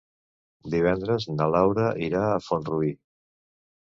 [0.75, 2.91] Divendres na Laura irà a Font-rubí.